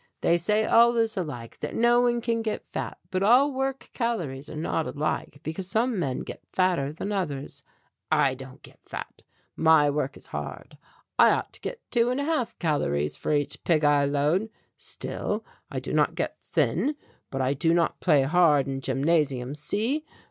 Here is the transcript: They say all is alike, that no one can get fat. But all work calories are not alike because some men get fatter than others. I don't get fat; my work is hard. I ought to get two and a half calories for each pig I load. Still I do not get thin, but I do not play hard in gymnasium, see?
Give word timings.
They 0.21 0.35
say 0.39 0.65
all 0.65 0.97
is 0.97 1.15
alike, 1.15 1.59
that 1.59 1.75
no 1.75 2.01
one 2.01 2.21
can 2.21 2.41
get 2.41 2.65
fat. 2.65 2.97
But 3.11 3.21
all 3.21 3.53
work 3.53 3.91
calories 3.93 4.49
are 4.49 4.55
not 4.55 4.87
alike 4.87 5.41
because 5.43 5.67
some 5.69 5.99
men 5.99 6.21
get 6.21 6.41
fatter 6.51 6.91
than 6.91 7.11
others. 7.11 7.61
I 8.11 8.33
don't 8.33 8.63
get 8.63 8.79
fat; 8.83 9.21
my 9.55 9.91
work 9.91 10.17
is 10.17 10.25
hard. 10.33 10.79
I 11.19 11.29
ought 11.29 11.53
to 11.53 11.61
get 11.61 11.81
two 11.91 12.09
and 12.09 12.19
a 12.19 12.23
half 12.25 12.57
calories 12.57 13.15
for 13.15 13.31
each 13.31 13.63
pig 13.63 13.83
I 13.83 14.05
load. 14.05 14.49
Still 14.75 15.45
I 15.69 15.79
do 15.79 15.93
not 15.93 16.15
get 16.15 16.41
thin, 16.41 16.95
but 17.29 17.39
I 17.41 17.53
do 17.53 17.71
not 17.71 17.99
play 17.99 18.23
hard 18.23 18.67
in 18.67 18.81
gymnasium, 18.81 19.53
see? 19.53 20.03